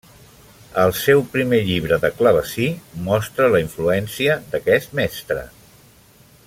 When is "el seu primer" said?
0.83-1.59